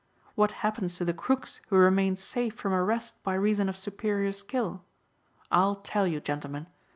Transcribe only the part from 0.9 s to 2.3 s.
to the crooks who remain